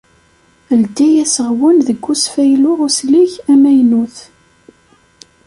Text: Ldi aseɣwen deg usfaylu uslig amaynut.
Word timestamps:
Ldi 0.81 1.09
aseɣwen 1.23 1.77
deg 1.87 2.05
usfaylu 2.11 2.73
uslig 2.85 3.31
amaynut. 3.53 4.17